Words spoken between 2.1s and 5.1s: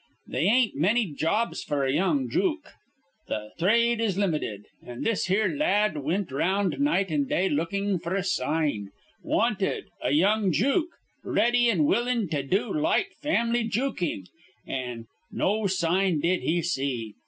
jook. Th' thrade is limited; an'